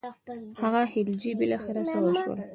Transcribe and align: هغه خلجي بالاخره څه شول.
هغه 0.61 0.81
خلجي 0.93 1.31
بالاخره 1.39 1.81
څه 1.91 1.99
شول. 2.21 2.39